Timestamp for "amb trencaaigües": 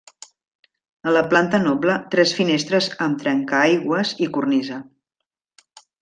3.07-4.15